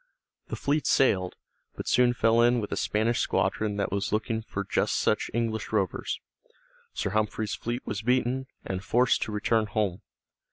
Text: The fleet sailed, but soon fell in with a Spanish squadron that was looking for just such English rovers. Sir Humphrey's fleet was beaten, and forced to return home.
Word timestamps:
The 0.47 0.55
fleet 0.55 0.87
sailed, 0.87 1.35
but 1.75 1.87
soon 1.87 2.13
fell 2.15 2.41
in 2.41 2.59
with 2.59 2.71
a 2.71 2.75
Spanish 2.75 3.19
squadron 3.19 3.75
that 3.77 3.91
was 3.91 4.11
looking 4.11 4.41
for 4.41 4.63
just 4.63 4.95
such 4.95 5.29
English 5.31 5.71
rovers. 5.71 6.19
Sir 6.91 7.11
Humphrey's 7.11 7.53
fleet 7.53 7.85
was 7.85 8.01
beaten, 8.01 8.47
and 8.65 8.83
forced 8.83 9.21
to 9.21 9.31
return 9.31 9.67
home. 9.67 10.01